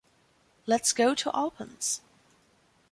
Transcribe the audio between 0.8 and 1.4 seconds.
go to